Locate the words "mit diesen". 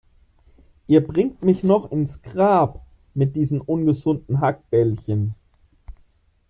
3.13-3.61